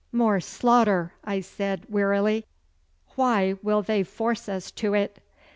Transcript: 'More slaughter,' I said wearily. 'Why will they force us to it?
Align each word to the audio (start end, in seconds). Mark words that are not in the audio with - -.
'More 0.11 0.39
slaughter,' 0.39 1.13
I 1.23 1.41
said 1.41 1.85
wearily. 1.87 2.47
'Why 3.15 3.53
will 3.61 3.83
they 3.83 4.01
force 4.01 4.49
us 4.49 4.71
to 4.71 4.95
it? 4.95 5.19